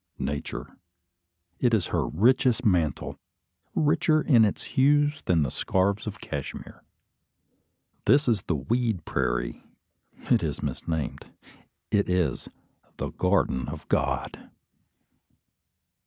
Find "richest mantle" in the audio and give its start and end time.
2.07-3.19